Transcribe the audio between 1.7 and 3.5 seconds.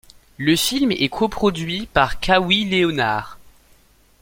par Kawhi Leonard.